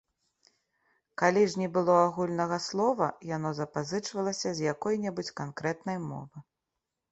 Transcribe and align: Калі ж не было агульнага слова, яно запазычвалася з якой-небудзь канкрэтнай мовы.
Калі 1.21 1.43
ж 1.53 1.61
не 1.63 1.67
было 1.75 1.97
агульнага 2.05 2.57
слова, 2.69 3.11
яно 3.35 3.53
запазычвалася 3.61 4.49
з 4.63 4.69
якой-небудзь 4.73 5.33
канкрэтнай 5.43 6.05
мовы. 6.11 6.37